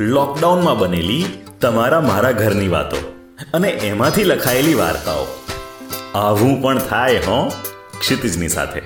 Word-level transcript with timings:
લોકડાઉનમાં 0.00 0.78
બનેલી 0.78 1.24
તમારા 1.60 2.00
મારા 2.00 2.30
ઘરની 2.30 2.68
વાતો 2.68 2.96
અને 3.54 3.68
એમાંથી 3.68 4.24
લખાયેલી 4.24 4.74
વાર્તાઓ. 4.74 5.26
આવું 6.14 6.62
પણ 6.62 6.78
થાય, 6.78 7.16
હો? 7.16 7.52
ક્ષિતિજની 7.98 8.48
સાથે. 8.48 8.82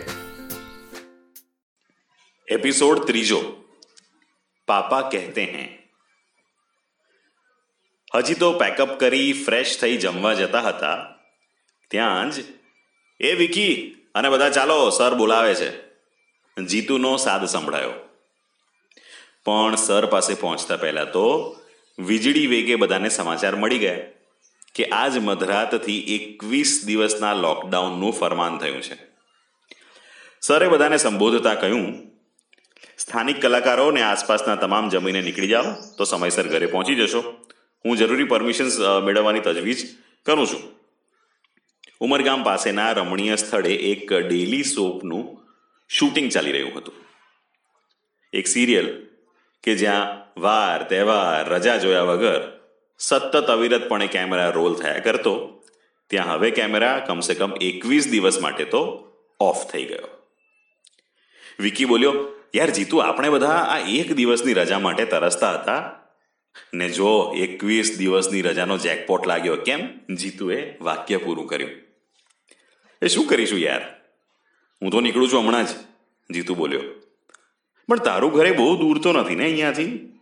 એપિસોડ 2.49 2.99
ત્રીજો. 2.99 3.65
પાપા 4.67 5.01
કહેતે 5.01 5.43
हैं 5.43 5.79
હજી 8.15 8.35
તો 8.35 8.53
પેકઅપ 8.53 9.01
કરી 9.01 9.33
ફ્રેશ 9.33 9.81
થઈ 9.81 9.97
જમવા 9.97 10.35
જતા 10.35 10.61
હતા. 10.61 10.97
ત્યાં 11.91 12.31
જ 12.31 12.35
એ 13.21 13.35
વિકી 13.35 13.97
અને 14.15 14.31
બધા 14.31 14.51
ચાલો, 14.51 14.91
સર 14.91 15.15
બોલાવે 15.15 15.55
છે. 15.55 15.87
જીતુનો 16.67 17.17
સાદ 17.17 17.45
સંભળાયો. 17.45 18.08
પણ 19.49 19.77
સર 19.77 20.07
પાસે 20.15 20.35
પહોંચતા 20.35 20.79
પહેલાં 20.85 21.13
તો 21.13 21.27
વીજળી 21.99 22.49
વેગે 22.55 22.75
બધાને 22.75 23.11
સમાચાર 23.19 23.55
મળી 23.57 23.83
ગયા 23.85 24.07
કે 24.75 24.85
આજ 24.95 25.15
મધરાતથી 25.19 26.01
એકવીસ 26.17 26.73
દિવસના 26.87 27.35
લોકડાઉનનું 27.45 28.13
ફરમાન 28.13 28.59
થયું 28.59 28.83
છે. 28.83 28.97
સરે 30.43 30.69
બધાને 30.69 30.97
સંબોધતા 30.97 31.55
કહ્યું, 31.55 31.87
સ્થાનિક 32.99 33.41
કલાકારો 33.41 33.89
અને 33.89 34.03
આસપાસના 34.03 34.57
તમામ 34.57 34.87
જમીને 34.89 35.23
નીકળી 35.23 35.53
જાઓ, 35.55 35.73
તો 35.97 36.05
સમયસર 36.05 36.47
ઘરે 36.53 36.67
પહોંચી 36.67 36.99
જશો. 37.01 37.23
હું 37.85 37.97
જરૂરી 37.97 38.29
પરમિશન્સ 38.33 38.79
મેળવવાની 39.07 39.41
તજવીજ 39.41 39.81
કરું 40.27 40.47
છું. 40.47 40.63
ઉમરગામ 42.01 42.41
પાસેના 42.45 42.93
રમણીય 42.93 43.37
સ્થળે 43.37 43.75
એક 43.93 44.07
ડેલી 44.13 44.65
સોપનું 44.75 45.25
શૂટિંગ 45.91 46.29
ચાલી 46.33 46.53
રહ્યું 46.53 46.79
હતું. 46.79 46.97
એક 48.33 48.47
સિરિયલ 48.47 48.89
કે 49.63 49.75
જ્યાં 49.75 50.29
વાર, 50.41 50.83
તહેવાર, 50.83 51.49
રજા 51.49 51.77
જોયા 51.77 52.03
વગર 52.03 52.59
સતત 52.99 53.37
અવિરતપણે 53.37 54.07
કેમેરા 54.07 54.51
રોલ 54.51 54.75
થયા 54.75 54.99
કરતો, 54.99 55.65
ત્યાં 56.07 56.33
હવે 56.33 56.51
કેમેરા 56.51 56.99
કમસે 56.99 57.35
કમ 57.35 57.53
એકવીસ 57.61 58.09
દિવસ 58.11 58.39
માટે 58.39 58.65
તો 58.65 59.09
ઓફ 59.41 59.71
થઈ 59.71 59.85
ગયો. 59.85 60.09
વિકી 61.61 61.85
બોલ્યો, 61.85 62.27
યાર 62.57 62.71
જીતુ, 62.71 62.99
આપણે 62.99 63.29
બધા 63.29 63.49
આ 63.49 63.79
એક 63.79 64.13
દિવસની 64.13 64.53
રજા 64.53 64.79
માટે 64.79 65.05
તરસતા 65.05 65.51
હતા. 65.51 65.91
ને 66.75 66.89
જો 66.89 67.35
એકવીસ 67.37 67.99
દિવસની 67.99 68.43
રજાનો 68.43 68.79
જેકપોટ 68.79 69.27
લાગ્યો, 69.27 69.57
કેમ? 69.57 69.99
જીતુએ 70.15 70.75
વાક્ય 70.81 71.17
પૂરું 71.17 71.47
કર્યું. 71.47 71.71
એ 73.03 73.07
શું 73.07 73.27
કરીશું 73.27 73.59
યાર? 73.59 73.83
હું 74.83 74.91
તો 74.91 75.01
નીકળું 75.01 75.33
છું 75.33 75.41
હમણાં 75.41 75.67
જ, 75.67 75.69
જીતુ 76.35 76.55
બોલ્યો. 76.55 76.81
પણ 77.89 77.99
તારું 77.99 78.33
ઘરે 78.33 78.51
બહુ 78.51 78.77
દૂર 78.77 78.99
તો 78.99 79.13
નથી 79.13 79.35
ને 79.35 79.45
અહીંયાથી? 79.45 80.13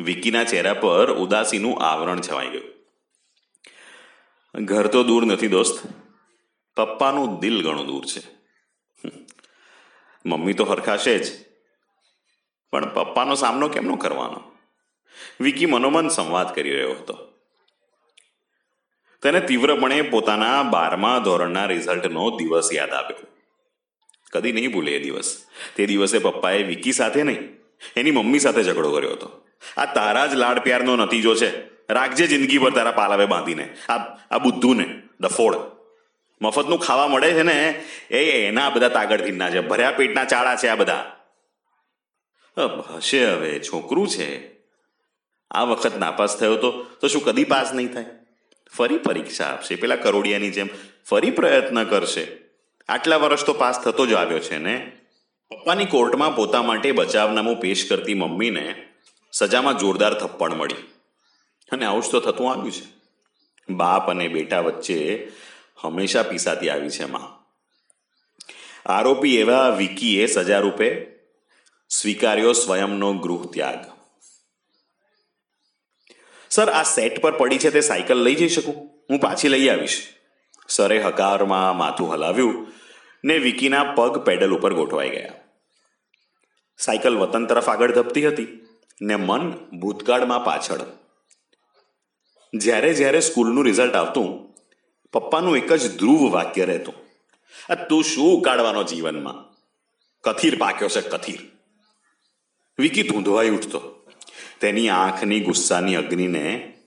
વિકીના 0.00 0.44
ચહેરા 0.44 0.74
પર 0.74 1.12
ઉદાસીનું 1.12 1.82
આવરણ 1.82 2.20
છવાઈ 2.20 2.48
ગયું. 2.48 2.72
ઘર 4.64 4.86
તો 4.86 5.02
દૂર 5.02 5.24
નથી 5.24 5.48
દોસ્ત. 5.48 5.86
પપ્પાનું 6.76 7.38
દિલ 7.38 7.70
ઘણું 7.70 7.86
દૂર 7.86 8.04
છે. 8.04 8.22
મમ્મી 10.26 10.52
તો 10.52 10.64
હરખાશે 10.64 11.18
જ. 11.18 11.44
પણ 12.70 12.94
પપ્પાનો 12.94 13.34
સામનો 13.34 13.68
કેમનો 13.68 13.96
કરવાનો? 13.96 14.52
વિકી 15.40 15.66
મનોમન 15.66 16.08
સંવાદ 16.08 16.54
કરી 16.54 16.70
રહ્યો 16.70 16.92
હતો. 16.92 17.18
તેને 19.22 19.40
તીવ્રપણે 19.40 20.02
પોતાના 20.02 20.62
બારમા 20.62 21.18
ધોરણના 21.18 21.64
રિઝલ્ટનો 21.64 22.30
દિવસ 22.36 22.68
યાદ 22.72 22.90
આવ્યો. 22.90 23.31
કદી 24.32 24.52
નહીં 24.52 24.72
ભૂલે 24.72 24.92
એ 24.92 25.02
દિવસ. 25.02 25.46
તે 25.76 25.86
દિવસે 25.86 26.18
પપ્પાએ 26.18 26.62
વિકી 26.62 26.92
સાથે 26.92 27.22
નહીં, 27.22 27.42
એની 27.96 28.10
મમ્મી 28.10 28.38
સાથે 28.38 28.62
ઝઘડો 28.62 28.92
કર્યો 28.92 29.12
હતો. 29.12 29.28
આ 29.76 29.94
તારા 29.94 30.26
જ 30.26 30.34
લાડ 30.34 30.58
પ્યારનો 30.58 30.96
નતીજો 30.96 31.34
છે. 31.34 31.50
રાખજે 31.92 32.26
જિંદગી 32.26 32.58
પર 32.58 32.70
તારા 32.70 32.90
પાલાવે 32.90 33.26
બાંધીને. 33.26 33.68
આ 33.88 33.96
આ 34.30 34.38
બુદ્ધુને 34.38 34.86
ડફોડ 35.20 35.56
મફતનું 36.42 36.78
ખાવા 36.78 37.08
મળે 37.08 37.32
છે 37.32 37.42
ને, 37.42 37.84
એ 38.10 38.46
એના 38.48 38.70
બધા 38.70 38.88
તાગડથીના 38.88 39.50
છે 39.50 39.60
ભર્યા 39.60 39.90
પેટના 39.90 40.24
ચાળા 40.24 40.56
છે 40.56 40.68
આ 40.68 40.74
બધા. 40.74 41.16
હશે 42.96 43.24
હવે, 43.24 43.60
છોકરું 43.60 44.08
છે. 44.08 44.52
આ 45.50 45.62
વખત 45.62 45.98
નાપાસ 45.98 46.38
થયો 46.38 46.56
તો 46.56 46.70
તો 47.00 47.08
શું 47.08 47.24
કદી 47.24 47.44
પાસ 47.44 47.72
નહીં 47.74 47.92
થાય? 47.92 48.04
ફરી 48.72 48.98
પરીક્ષા 48.98 49.44
આપશે. 49.44 49.74
પેલા 49.74 49.96
કરોડિયાની 49.96 50.50
જેમ 50.50 50.68
ફરી 51.06 51.30
પ્રયત્ન 51.30 51.84
કરશે. 51.84 52.41
આટલા 52.88 53.16
વર્ષ 53.16 53.44
તો 53.44 53.52
પાસ 53.52 53.82
થતો 53.82 54.06
જ 54.06 54.12
આવ્યો 54.12 54.38
છે 54.38 54.58
ને? 54.58 54.92
પપ્પાની 55.48 55.84
કોર્ટમાં 55.84 56.36
પોતા 56.36 56.62
માટે 56.62 56.92
બચાવનામું 56.92 57.60
પેશ 57.60 57.88
કરતી 57.88 58.14
મમ્મીને 58.14 58.74
સજામાં 59.32 59.78
જોરદાર 59.78 60.14
થપ્પડ 60.20 60.54
મળી. 60.54 60.74
અને 61.72 61.84
આવું 61.84 62.02
જ 62.02 62.10
તો 62.10 62.20
થતું 62.20 62.50
આવ્યું 62.50 62.72
છે. 62.72 63.02
બાપ 63.72 64.10
અને 64.10 64.28
બેટા 64.28 64.60
વચ્ચે 64.60 65.28
હંમેશા 65.76 66.22
પીસાતી 66.22 66.68
આવી 66.68 66.90
છે 66.90 67.04
માં. 67.04 67.42
આરોપી 68.86 69.36
એવા 69.36 69.68
વિકીએ 69.68 70.26
સજા 70.26 70.58
રૂપે 70.58 71.06
સ્વીકાર્યો 71.90 72.52
સ્વયંનો 72.52 73.12
ગૃહ 73.12 73.52
ત્યાગ. 73.52 73.92
સર, 76.50 76.68
આ 76.68 76.82
સેટ 76.82 77.20
પર 77.20 77.32
પડી 77.32 77.58
છે 77.58 77.70
તે 77.70 77.80
સાયકલ 77.80 78.22
લઈ 78.22 78.34
જઈ 78.34 78.48
શકું? 78.48 78.74
હું 79.10 79.20
પાછી 79.20 79.48
લઈ 79.48 79.68
આવીશ. 79.68 80.02
સરે 80.74 81.02
હકારમાં 81.02 81.76
માથું 81.76 82.12
હલાવ્યું 82.12 82.66
ને 83.24 83.38
વિકીના 83.38 83.84
પગ 83.84 84.24
પેડલ 84.24 84.52
ઉપર 84.52 84.74
ગોઠવાઈ 84.74 85.10
ગયા. 85.10 85.34
સાયકલ 86.78 87.16
વતન 87.16 87.46
તરફ 87.46 87.68
આગળ 87.68 87.92
ધપતી 87.92 88.28
હતી 88.28 88.68
ને 89.02 89.16
મન 89.16 89.50
ભૂતકાળમાં 89.80 90.44
પાછળ. 90.44 90.80
જ્યારે 92.54 92.94
જ્યારે 92.94 93.20
સ્કૂલનું 93.20 93.64
રિઝલ્ટ 93.64 93.94
આવતું, 93.94 94.54
પપ્પાનું 95.12 95.56
એક 95.56 95.72
જ 95.72 95.98
ધ્રુવ 95.98 96.32
વાક્ય 96.32 96.64
રહેતું. 96.64 96.94
આ 97.72 97.74
તું 97.74 98.04
શું 98.04 98.38
ઉકાળવાનો 98.38 98.82
જીવનમાં? 98.82 99.54
કથીર 100.20 100.58
પાક્યો 100.58 100.88
છે, 100.88 101.00
કથીર. 101.00 101.38
વિકી 102.78 103.02
ધૂંધવાઈ 103.02 103.50
ઉઠતો. 103.50 104.06
તેની 104.60 104.88
આંખની 104.88 105.40
ગુસ્સાની 105.40 105.94
અગ્નિને 105.94 106.78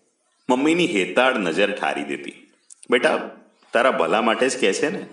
મમ્મીની 0.49 0.87
હેતાળ 0.87 1.37
નજર 1.37 1.75
ઠારી 1.75 2.03
દેતી. 2.03 2.51
બેટા 2.89 3.29
તારા 3.75 3.91
ભલા 3.91 4.21
માટે 4.21 4.49
જ 4.49 4.61
કહે 4.61 4.73
છે 4.73 4.89
ને? 4.89 5.07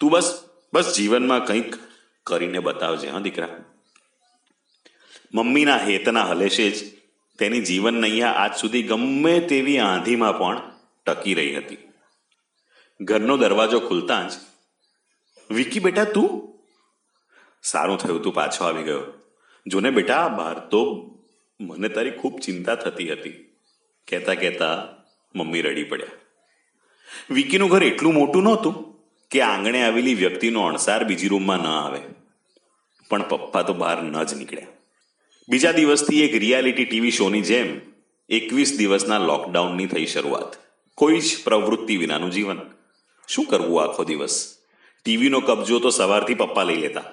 તું 0.00 0.10
બસ 0.10 0.48
બસ 0.72 0.94
જીવનમાં 0.96 1.46
કંઈક 1.46 1.74
કરીને 2.24 2.58
બતાવજે, 2.58 3.08
હા 3.08 3.18
દીકરા? 3.18 3.48
મમ્મીના 5.34 5.76
હેતના 5.76 6.24
હલેશે 6.24 6.70
જ 6.70 6.96
તેની 7.38 7.60
જીવન 7.60 7.94
નૈયા 7.94 8.28
આજ 8.28 8.54
સુધી 8.54 8.82
ગમે 8.82 9.40
તેવી 9.40 9.78
આંધીમાં 9.78 10.38
પણ 10.38 10.60
ટકી 11.06 11.34
રહી 11.34 11.56
હતી. 11.56 11.78
ઘરનો 13.00 13.36
દરવાજો 13.36 13.80
ખુલતા 13.80 14.28
જ 14.28 14.32
વિકી 15.50 15.80
બેટા, 15.80 16.04
તું? 16.04 16.58
સારું 17.62 17.98
થયું, 17.98 18.22
તું 18.22 18.34
પાછો 18.34 18.64
આવી 18.64 18.82
ગયો. 18.82 19.02
જોને 19.66 19.90
બેટા, 19.90 20.28
બહાર 20.28 20.58
તો 20.58 21.10
મને 21.60 21.88
તારી 21.88 22.10
ખૂબ 22.10 22.40
ચિંતા 22.40 22.74
થતી 22.74 23.12
હતી. 23.12 23.30
કહેતા 24.08 24.34
કહેતા 24.34 24.88
મમ્મી 25.34 25.62
રડી 25.62 25.84
પડ્યા. 25.84 26.23
વિકીનું 27.30 27.70
ઘર 27.70 27.82
એટલું 27.82 28.14
મોટું 28.14 28.42
નહોતું 28.42 28.94
કે 29.30 29.40
આંગણે 29.40 29.82
આવેલી 29.82 30.14
વ્યક્તિનો 30.14 30.62
અણસાર 30.62 31.04
બીજી 31.04 31.28
રૂમમાં 31.28 31.58
ન 31.58 31.66
આવે. 31.66 32.00
પણ 33.10 33.22
પપ્પા 33.22 33.62
તો 33.62 33.74
બહાર 33.74 34.02
ન 34.02 34.22
જ 34.22 34.34
નીકળ્યા. 34.34 34.66
બીજા 35.48 35.72
દિવસથી 35.72 36.22
એક 36.22 36.34
રિયાલિટી 36.34 36.84
ટીવી 36.84 37.10
શોની 37.10 37.40
જેમ 37.40 37.80
એકવીસ 38.28 38.78
દિવસના 38.78 39.18
લોકડાઉનની 39.18 39.86
થઈ 39.86 40.06
શરૂઆત. 40.06 40.56
કોઈ 40.94 41.20
જ 41.20 41.44
પ્રવૃત્તિ 41.44 41.96
વિનાનું 41.96 42.30
જીવન. 42.30 42.60
શું 43.28 43.44
કરવું 43.44 43.82
આખો 43.82 44.04
દિવસ? 44.04 44.56
ટીવીનો 45.04 45.40
કબજો 45.40 45.78
તો 45.78 45.90
સવારથી 45.90 46.34
પપ્પા 46.34 46.62
લઈ 46.62 46.76
લેતા. 46.76 47.04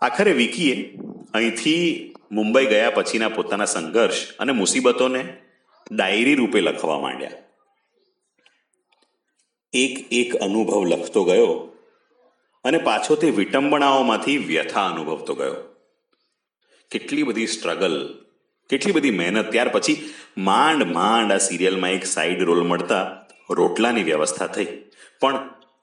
આખરે 0.00 0.32
વિકીએ 0.32 0.94
અહીંથી 1.34 2.14
મુંબઈ 2.32 2.66
ગયા 2.66 2.90
પછીના 2.90 3.28
પોતાના 3.28 3.64
સંઘર્ષ 3.64 4.32
અને 4.38 4.52
મુસીબતોને 4.52 5.36
ડાયરી 5.92 6.34
રૂપે 6.34 6.60
લખવા 6.60 7.00
માંડ્યા. 7.00 7.43
એક 9.74 9.94
એક 10.12 10.36
અનુભવ 10.36 10.84
લખતો 10.84 11.24
ગયો 11.24 11.52
અને 12.64 12.78
પાછો 12.78 13.14
તે 13.16 13.30
વિટંબણાઓમાંથી 13.30 14.36
વ્યથા 14.36 14.86
અનુભવતો 14.86 15.34
ગયો. 15.34 15.56
કેટલી 16.90 17.22
બધી 17.22 17.46
સ્ટ્રગલ 17.46 17.96
કેટલી 18.70 18.92
બધી 18.92 19.10
મહેનત. 19.10 19.50
ત્યાર 19.50 19.68
પછી 19.68 20.10
માંડ 20.38 20.82
માંડ 20.92 21.32
આ 21.32 21.38
સિરિયલમાં 21.38 21.90
એક 21.90 22.06
સાઈડ 22.06 22.42
રોલ 22.42 22.62
મળતા 22.62 23.04
રોટલાની 23.50 24.02
વ્યવસ્થા 24.02 24.46
થઈ, 24.46 24.68
પણ 25.20 25.38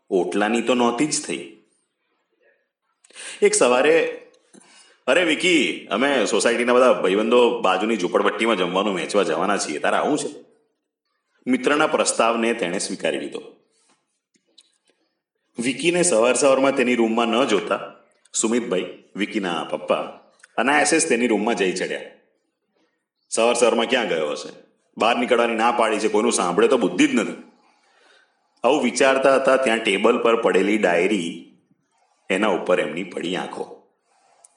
ઓટલાની 0.09 0.61
તો 0.61 0.73
નહોતી 0.73 1.07
જ 1.07 1.25
થઈ. 1.25 1.43
એક 3.41 3.53
સવારે, 3.53 3.95
અરે 5.07 5.23
વિકી, 5.23 5.87
અમે 5.87 6.25
સોસાયટીના 6.25 6.73
બધા 6.73 6.93
ભાઈબંધો 6.93 7.61
બાજુની 7.61 7.97
ઝૂંપડપટ્ટીમાં 7.97 8.57
જમવાનું 8.57 8.95
વેચવા 8.95 9.23
જવાના 9.23 9.57
છીએ, 9.57 9.79
તારે 9.79 9.97
આવું 9.97 10.17
છે? 10.17 10.29
મિત્રના 11.47 11.87
પ્રસ્તાવને 11.87 12.53
તેણે 12.53 12.79
સ્વીકારી 12.79 13.19
લીધો. 13.19 13.60
વિકીને 15.61 16.03
સવાર 16.03 16.35
સવારમાં 16.35 16.75
તેની 16.75 16.95
રૂમમાં 16.95 17.27
ન 17.27 17.45
જોતા 17.45 17.79
સુમિતભાઈ, 18.33 18.87
વિકીના 19.15 19.63
પપ્પા 19.63 20.03
અનાયાસે 20.57 20.99
તેની 21.09 21.27
રૂમમાં 21.27 21.55
જઈ 21.55 21.71
ચડ્યા. 21.71 22.01
સવાર 23.31 23.55
સવારમાં 23.55 23.85
ક્યાં 23.85 24.07
ગયો 24.07 24.31
હશે? 24.31 24.51
બહાર 24.97 25.15
નીકળવાની 25.17 25.55
ના 25.55 25.71
પાડી 25.71 25.99
છે, 25.99 26.07
કોઈનું 26.07 26.33
સાંભળે 26.33 26.67
તો 26.67 26.77
બુદ્ધિ 26.77 27.07
જ 27.07 27.15
નથી. 27.15 27.37
આવું 28.63 28.83
વિચારતા 28.83 29.35
હતા 29.35 29.57
ત્યાં 29.57 29.83
ટેબલ 29.83 30.17
પર 30.17 30.41
પડેલી 30.41 30.77
ડાયરી 30.77 31.29
એના 32.29 32.47
ઉપર 32.47 32.79
એમની 32.79 33.03
પડી 33.03 33.35
આંખો. 33.35 33.65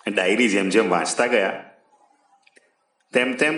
ડાયરી 0.06 0.48
જેમ 0.48 0.68
જેમ 0.68 0.90
વાંચતા 0.90 1.26
ગયા, 1.26 1.52
તેમ 3.14 3.36
તેમ 3.36 3.54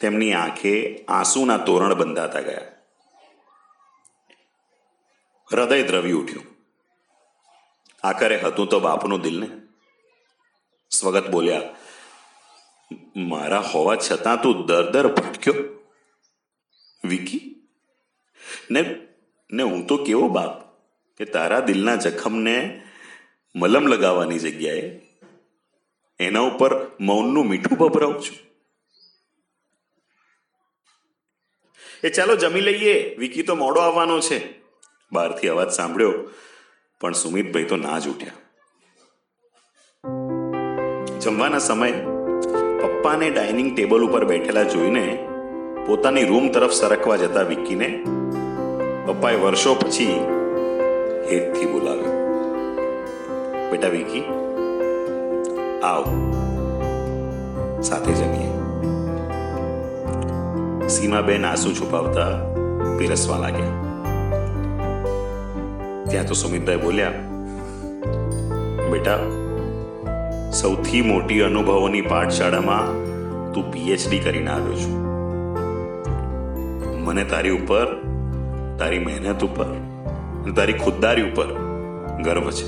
તેમની 0.00 0.32
આંખે 0.32 0.74
આંસુના 1.08 1.56
તોરણ 1.58 1.94
બંધાતા 1.94 2.40
ગયા. 2.40 2.66
હૃદય 5.50 5.82
દ્રવી 5.82 6.12
ઉઠ્યું. 6.12 6.44
આખરે 8.02 8.36
હતું 8.36 8.68
તો 8.68 8.80
બાપનું 8.80 9.20
દિલને. 9.20 9.48
સ્વગત 10.90 11.30
બોલ્યા, 11.30 11.74
મારા 13.16 13.58
હોવા 13.58 13.96
છતાં 13.96 14.42
તું 14.42 14.66
દર 14.66 14.90
દર 14.90 15.14
ભટક્યો. 15.14 15.54
વિકી? 17.04 17.68
ને 18.70 19.06
ને 19.50 19.62
હું 19.62 19.86
તો 19.86 19.96
કેવો 19.96 20.28
બાપ 20.28 20.60
કે 21.16 21.24
તારા 21.24 21.60
દિલના 21.60 21.96
જખમને 21.96 22.86
મલમ 23.56 23.86
લગાવવાની 23.86 24.38
જગ્યાએ 24.38 25.00
એના 26.20 26.40
ઉપર 26.40 26.90
મૌનનું 27.00 27.46
મીઠું 27.46 27.78
ભભરાવું 27.78 28.22
છું. 28.22 28.36
એ 32.04 32.10
ચાલો 32.10 32.36
જમી 32.36 32.60
લઈએ. 32.60 33.16
વિકી 33.16 33.42
તો 33.42 33.54
મોડો 33.54 33.80
આવવાનો 33.80 34.20
છે. 34.20 34.59
બહારથી 35.12 35.48
અવાજ 35.48 35.70
સાંભળ્યો, 35.78 36.14
પણ 37.00 37.12
સુમિતભાઈ 37.12 37.64
તો 37.64 37.76
ના 37.76 37.98
જ 37.98 38.08
ઉઠ્યા. 38.08 38.38
જમવાના 41.22 41.58
સમયે 41.58 41.94
પપ્પાને 42.82 43.26
ડાઇનિંગ 43.30 43.70
ટેબલ 43.76 44.02
ઉપર 44.06 44.24
બેઠેલા 44.24 44.68
જોઈને 44.74 45.04
પોતાની 45.86 46.24
રૂમ 46.24 46.46
તરફ 46.54 46.74
સરકવા 46.80 47.16
જતા 47.16 47.42
વિક્કીને 47.42 47.88
પપ્પાએ 49.06 49.36
વર્ષો 49.36 49.74
પછી 49.74 50.16
હેતથી 51.30 51.68
બોલાવ્યો. 51.72 52.14
બેટા 53.70 53.92
વિકી 53.96 54.24
આવ, 55.82 56.04
સાથે 57.80 58.12
જમીએ. 58.12 58.50
સીમાબેન 60.88 61.44
આંસુ 61.44 61.72
છુપાવતા 61.72 62.32
પીરસવા 62.98 63.38
લાગ્યા. 63.38 63.89
ત્યાં 66.10 66.26
તો 66.26 66.34
સુમિતભાઈ 66.34 66.76
બોલ્યા, 66.76 67.12
બેટા, 68.92 69.18
સૌથી 70.52 71.02
મોટી 71.02 71.40
અનુભવોની 71.40 72.02
પાઠશાળામાં 72.02 72.86
તું 73.52 73.72
પીએચડી 73.72 74.18
કરીને 74.18 74.50
આવ્યો 74.50 74.78
છું. 74.78 74.96
મને 77.04 77.24
તારી 77.24 77.50
ઉપર, 77.50 77.88
તારી 78.78 78.98
મહેનત 78.98 79.44
ઉપર 79.44 79.70
તારી 80.56 80.72
ખુદદારી 80.72 81.22
ઉપર 81.22 81.48
ગર્વ 82.22 82.46
છે. 82.50 82.66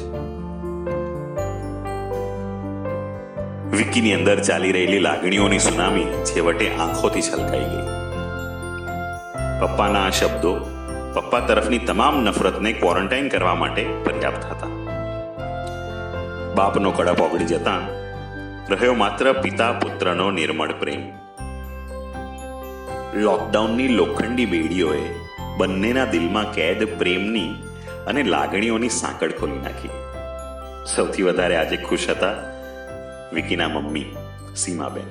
વિકીની 3.77 4.15
અંદર 4.15 4.39
ચાલી 4.41 4.73
રહેલી 4.73 4.99
લાગણીઓની 4.99 5.59
સુનામી 5.59 6.07
છેવટે 6.25 6.67
આંખોથી 6.75 7.23
છલકાઈ 7.23 7.69
ગઈ. 7.73 7.87
પપ્પાના 9.61 10.05
આ 10.07 10.11
શબ્દો 10.11 10.53
પપ્પા 11.15 11.41
તરફની 11.41 11.79
તમામ 11.79 12.25
નફરતને 12.25 12.73
ક્વોરન્ટાઇન 12.73 13.29
કરવા 13.29 13.55
માટે 13.55 13.85
પર્યાપ્ત 14.05 14.45
હતા. 14.45 14.67
બાપનો 16.55 16.91
કડપ 16.91 17.21
ઓગળી 17.21 17.45
જતા 17.45 17.79
રહ્યો 18.71 18.95
માત્ર 18.95 19.33
પિતા 19.33 19.73
પુત્રનો 19.73 20.31
નિર્મળ 20.31 20.73
પ્રેમ. 20.73 21.03
લોકડાઉનની 23.15 23.89
લોખંડી 23.89 24.47
બેડીઓએ 24.47 25.15
બંનેના 25.59 26.05
દિલમાં 26.05 26.53
કેદ, 26.53 26.99
પ્રેમની 26.99 27.55
અને 28.07 28.23
લાગણીઓની 28.23 28.89
સાંકળ 28.89 29.31
ખોલી 29.31 29.59
નાખી. 29.59 29.91
સૌથી 30.97 31.23
વધારે 31.23 31.57
આજે 31.57 31.77
ખુશ 31.77 32.09
હતા 32.09 32.33
વિકીના 33.33 33.69
મમ્મી, 33.69 34.17
સીમાબેન. 34.57 35.11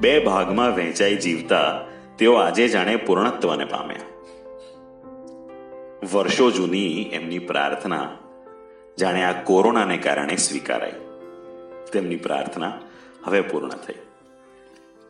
બે 0.00 0.24
ભાગમાં 0.24 0.76
વહેંચાઈ 0.76 1.16
જીવતા 1.16 1.80
તેઓ 2.18 2.34
આજે 2.34 2.68
જાણે 2.68 2.96
પૂર્ણત્વને 2.96 3.64
પામ્યા. 3.64 4.11
વર્ષો 6.02 6.50
જૂની 6.50 7.02
એમની 7.02 7.38
પ્રાર્થના 7.38 8.08
જાણે 9.00 9.24
આ 9.24 9.42
કોરોનાને 9.42 9.96
કારણે 9.96 10.36
સ્વીકારાઈ. 10.36 10.92
તેમની 11.92 12.16
પ્રાર્થના 12.16 12.72
હવે 13.24 13.40
પૂર્ણ 13.40 13.68
થઈ. 13.68 13.94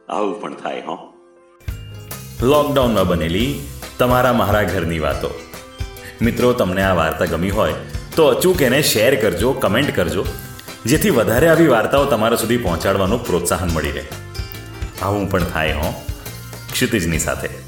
આવું 0.09 0.41
પણ 0.41 0.55
થાય, 0.55 0.81
હો. 0.81 1.15
લોકડાઉનમાં 2.43 3.07
બનેલી 3.07 3.61
તમારા 3.99 4.33
મારા 4.33 4.63
ઘરની 4.63 4.99
વાતો. 4.99 5.31
મિત્રો, 6.23 6.53
તમને 6.53 6.83
આ 6.83 6.95
વાર્તા 6.95 7.25
ગમી 7.25 7.51
હોય 7.51 7.75
તો 8.17 8.27
અચૂક 8.27 8.63
એને 8.63 8.83
શેર 8.83 9.21
કરજો, 9.21 9.53
કમેન્ટ 9.53 9.97
કરજો, 9.97 10.27
જેથી 10.87 11.11
વધારે 11.11 11.49
આવી 11.49 11.67
વાર્તાઓ 11.67 12.05
તમારા 12.05 12.37
સુધી 12.37 12.57
પહોંચાડવાનું 12.57 13.27
પ્રોત્સાહન 13.27 13.69
મળી 13.69 13.91
રહે. 13.91 14.05
આવું 15.03 15.31
પણ 15.31 15.45
થાય, 15.45 15.73
હો. 15.73 16.03
ક્ષિતિજની 16.73 17.19
સાથે. 17.19 17.62